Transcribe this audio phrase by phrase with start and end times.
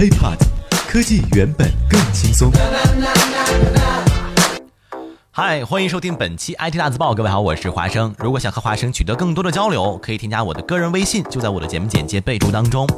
[0.00, 0.38] HiPod，
[0.88, 2.50] 科技原本更轻松。
[5.30, 7.12] 嗨，欢迎收听本期 IT 大字报。
[7.12, 8.14] 各位好，我是华生。
[8.16, 12.88] 如果想和华生取得更多的交流，可以添加我的个人微信，就在我的节目简介备注当中。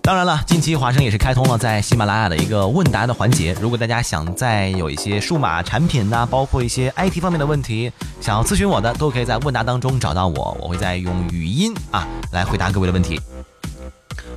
[0.00, 3.52] 当然了，近期华生也是开通了在喜马拉雅的一个问答的环节。
[3.60, 13.20] 如果大家想再有一些数码产品呐，包括一些 IT 方面的问题，想要咨询我的，都可以在问答当中找到我，我会再用语音啊来回答各位的问题。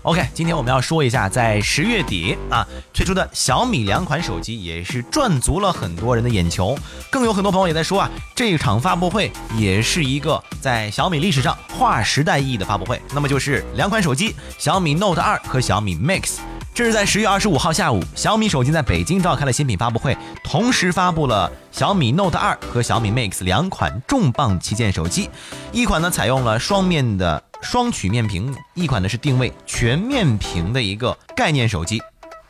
[0.06, 2.64] OK，今天我们要说一下，在十月底啊
[2.94, 6.78] 推出的小米两款手机，也是赚足了很多人的眼球。
[7.10, 13.02] 更有很多朋友也在说啊，这场发布会也是一个在小米历史上划时代意义的发布会。
[13.16, 16.36] 那么就是两款手机，小米 Note 二和小米 Mix。
[16.76, 25.30] 这是在十月二十五号下午，小米手机在北京召开了新品发布会，同时发布了小米 Note 二和小米 Mix 两款重磅旗舰手机。
[25.72, 32.04] 一款呢采用了双面的双曲面屏，一款呢是定位全面屏的一个概念手机。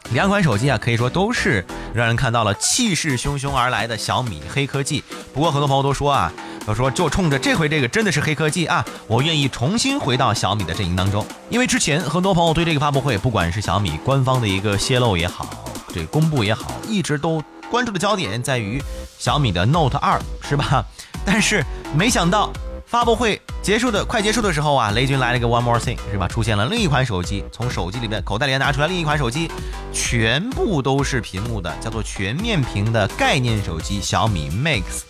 [0.09, 1.63] 两款手机啊，可以说都是
[1.93, 5.03] 让人看到了气势汹汹而来的小米黑科技。
[5.35, 6.33] 不过很多朋友都说啊。
[6.65, 11.25] 他说：“就冲着这回这个真的是黑科技啊，我愿意重新回到小米的阵营当中。
[11.49, 15.47] 因为之前很多朋友对这个发布会，不管是小米官方的一个泄露也好，
[15.93, 18.81] 这公布也好，一直都关注的焦点在于
[19.19, 20.83] 小米的 Note 二，是吧？
[21.23, 21.63] 但是
[21.95, 22.51] 没想到
[22.87, 26.27] 发布会结束的快结束的时候啊，雷军来了一个 One More Thing，是吧？
[26.27, 29.51] 出现了另一款手机，从手机里面口袋里拿出来另一款手机，
[29.93, 35.03] 全部都是屏幕的，叫做全面屏的概念手机小米 Mix。”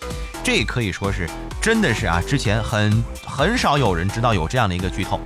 [0.44, 1.28] 这可以说是
[1.66, 5.20] 真的是啊，之前很很少有人知道有这样的一个剧透。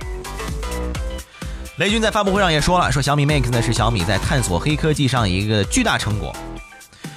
[1.76, 6.34] 雷军在发布会上也说了，说小米 Mix 呢是小米在探索黑科技上一个巨大成果。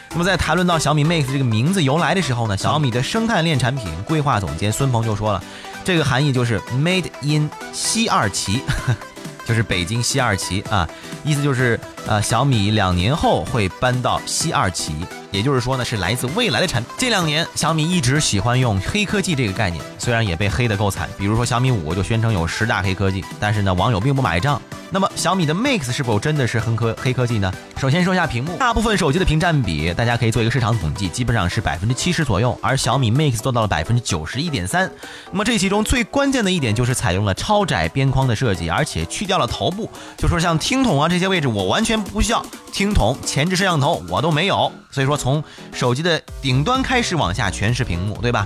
[0.09, 5.41] 那么在谈论到小米 Mix 这个名字由来的时候呢，小米的生态链产品规划总监孙鹏就说了，
[5.85, 8.61] 这个含义就是 Made in 西二旗，
[9.47, 10.85] 就是北京西二旗啊，
[11.23, 14.93] 意思就是呃小米两年后会搬到西二旗。
[15.31, 16.93] 也就是说呢，是来自未来的产品。
[16.95, 21.09] 这两年，小米一直喜欢用黑科技这个概念，虽然也被黑得够惨。
[21.17, 24.61] 比如说小米五就宣称有十大黑科技，但是呢，网友并不买账。
[24.93, 27.51] 那么小米的 Mix 是否真的是黑科黑科技呢？
[27.77, 34.87] 首先说一下屏幕，大部分手机的屏占比，大家可以做一个市场统计，基本上是百分之七十左右，而小米 Mix 做到了百分之九十一点三。
[35.31, 48.45] 那么这其中最关键的一点就是采用了超窄边框的设计，而且去掉了头部，就说像听筒啊这些位置，我完全不需要听筒、前置摄像头我都没有，所以说从手机的顶端开始往下全是屏幕，对吧？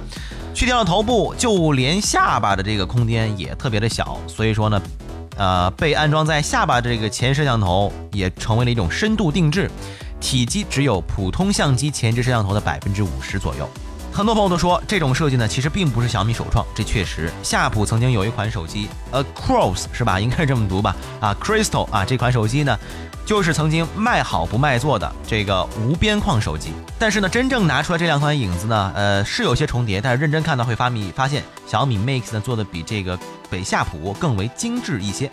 [0.53, 4.81] 去掉了头部，就连下巴的这个空间也特别的小，所以说呢。
[5.37, 9.69] 呃，被安装在下巴这个前摄像头也成为了一种深度定制，
[10.19, 13.69] 体积只有普通相机前置摄像头的百分之五十左右。
[14.11, 20.19] 很多朋友都说这种设计呢，其实并不是小米首创，这确实，夏普曾经有一款手机，Across 是吧？
[20.19, 20.95] 应该是这么读吧？
[21.19, 22.75] 啊，Crystal 啊，这款手机呢。
[23.27, 35.29] 就是曾经卖好不卖座的这个无边框手机，但是呢，真正拿出来这两款影子呢，呃，是有些重叠，但是认真看到会发米发现小米 Mix 呢做的比这个北夏普更为精致一些，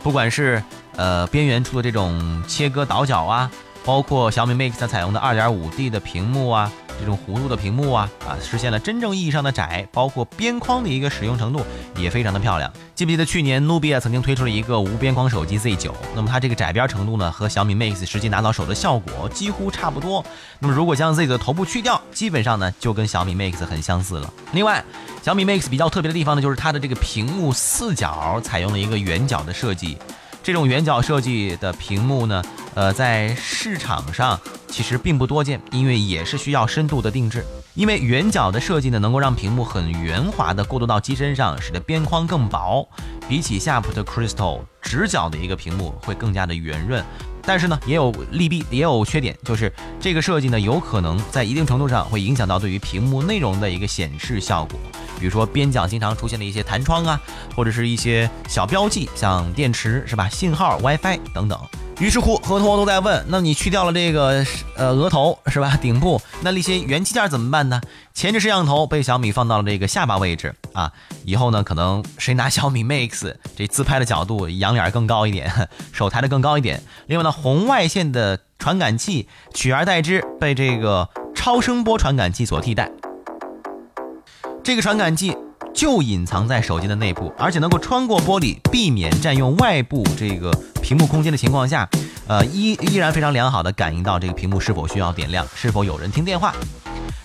[0.00, 0.62] 不管是
[0.94, 3.50] 呃边缘处的这种切割倒角啊，
[3.84, 6.70] 包括小米 Mix 它采用的 2.5D 的屏幕啊。
[6.98, 11.64] 这种弧度的屏幕啊啊，实现了真正意义上的窄，包括边框的一个使用程度
[11.96, 12.72] 也非常的漂亮。
[12.94, 15.92] 记不记得去年努比亚曾经推出了一个无边框手机 Z9？
[16.14, 20.24] 那么它这个窄边程度呢，和小米 Mix 实际拿到手的效果几乎差不多。
[20.58, 24.32] 那么如果将 Z 的头部去掉，基本上呢就跟小米 Mix 很相似了。
[24.52, 24.84] 另外，
[25.22, 29.98] 小米 Mix 比较特别的地方呢，就是它的这个屏幕四角采用了一个圆角的设计。
[30.42, 32.42] 这种圆角设计的屏幕呢，
[32.74, 34.38] 呃，在市场上。
[34.66, 37.44] 其实并不多见，因为也是需要深度的定制。
[37.74, 42.84] 因为圆角的设计呢，能够让屏幕很圆滑的过渡到机身上，使得边框更薄。
[43.28, 47.04] 比起夏普的 Crystal 直角的一个屏幕会更加的圆润。
[47.42, 54.76] 但是呢，也有利弊，也有缺点，就是这个设计呢，有可能在一定程度上会影响到对于屏幕内容的一个显示效果。
[55.18, 57.20] 比如说边角经常出现的一些弹窗啊，
[57.54, 61.58] 或者是一些小标记，像电池是吧、信号、WiFi 等等。
[62.00, 64.44] 于是乎，很多都在问：那你去掉了这个
[64.76, 65.76] 呃额头是吧？
[65.80, 67.80] 顶部那那些元器件怎么办呢？
[68.12, 70.92] 前置摄像头被小米放到了这个下巴位置啊。
[71.24, 76.82] 以后呢，可能谁拿小米 Mix 这自拍的角度仰脸更高一点， 手抬得更高一点。
[77.06, 82.90] 另外呢，红外线的传感器取而代之，被这个超声波传感器所替代。
[84.64, 85.36] 这个传感器。
[85.74, 90.48] 就隐藏在手机的内部，而且能够穿过玻璃，避免占用外部这个
[90.80, 91.88] 屏幕空间的情况下，
[92.28, 96.54] 呃，依依然非常良好的感应到这个屏幕是否需要点亮，是否有人听电话。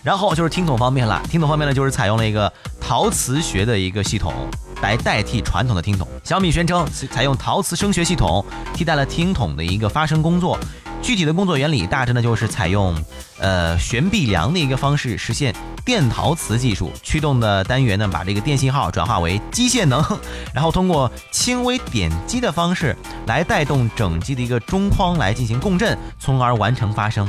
[0.02, 2.52] 然后就是听筒方面了，听筒方面呢，就是采用了一个
[2.82, 4.34] 陶瓷学的一个系统，
[4.82, 6.08] 来代替传统的听筒。
[6.24, 8.44] 小米宣称采用陶瓷声学系统
[8.74, 10.58] 替代了听筒的一个发声工作。
[11.02, 12.96] 具体的工作原理大致呢就是采用
[13.40, 20.04] 呃悬臂梁的一个方式实现电陶瓷技术驱动的单元呢，把这个电信号转化为机械能，
[20.54, 27.28] 然后通过轻微点击的方式来带动整机的一个中框来进行共振，从而完成发声。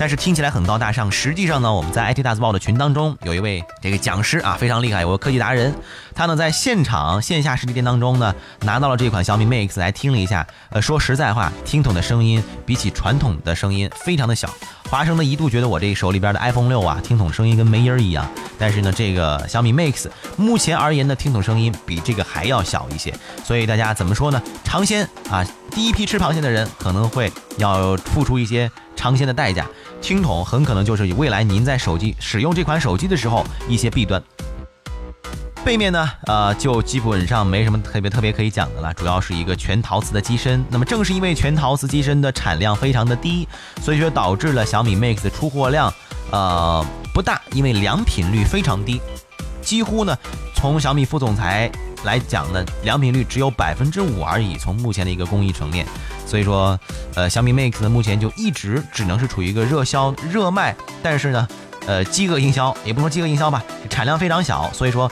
[0.00, 5.74] 但是听起来很高大上，实际上呢，我们在 IT 大字报的群当中有一位这个讲师啊，非常厉害，有个科技达人，
[6.14, 14.48] 他呢在现场线下实体店当中呢拿到了这款小米 Mix 来听了一下，呃，说实在话，听筒的声音比起传统的声音非常的小。
[14.88, 18.26] 华生呢一度觉得我这手里边的 iPhone 六啊，听筒声音跟没音儿一样，
[18.58, 20.06] 但是呢，这个小米 Mix
[20.38, 23.14] 目前而言的听筒声音比这个还要小一些，
[23.44, 24.42] 所以大家怎么说呢？
[24.64, 29.66] 尝鲜啊，第一批吃螃蟹的人可能会要付出一些尝鲜的代价。
[30.00, 34.22] 听筒很可能就是未来您在手机使用这款手机的时候一些弊端。
[35.62, 40.64] 背面呢，呃，就基本上没什么特别特别可以讲的了，主要是一个全陶瓷的机身。
[40.70, 43.46] 那么正是因为全陶瓷机身的产量非常的低，
[43.82, 45.92] 所以说导致了小米 Mix 出货量，
[46.32, 49.02] 呃，不大，因为良品率非常低，
[49.60, 50.16] 几乎呢，
[50.54, 51.70] 从小米副总裁
[52.04, 54.56] 来讲呢，良品率只有百分之五而已。
[54.56, 55.86] 从目前的一个工艺层面。
[56.30, 56.78] 所以说，
[57.16, 61.48] 呃，小米 Mix 呢，目前就一直只能是处于一个热销热卖，但是呢，
[61.88, 64.72] 呃，饥饿营销也不说饥饿营销吧，产量非常小。
[64.72, 65.10] 所以说，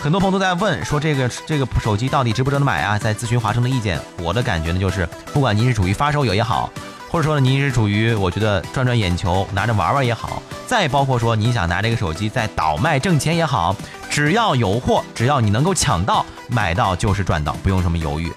[0.00, 2.96] 很多朋友都在问说这个这个手机到底值不值得买啊？
[2.96, 6.70] 在咨询华生的意见，我的感觉呢就是，不管您是处于发烧友也好，
[7.10, 13.74] 或者说呢您是处于我觉得转转眼球拿着玩玩也好，再包括说你想拿这个手机在倒卖挣钱也好，
[14.08, 18.32] 只要有货，只要你能够抢到买到就是赚到，不用什么犹豫。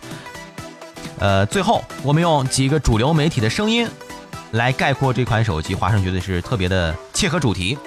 [1.20, 3.88] 呃，最后我们用几个主流媒体的声音
[4.52, 7.78] 来概括这款手机，华生觉得是特别的切合主题。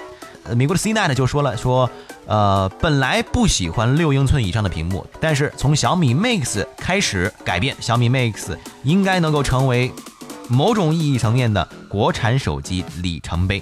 [0.43, 1.89] 呃，美国的 CNET 就说了，说
[2.25, 9.91] 呃本来不喜欢六英寸以上的屏幕，但是从小米 Mix 开始改变，小米 Mix 应该能够成为
[10.47, 13.61] 某种意义层面的国产手机里程碑。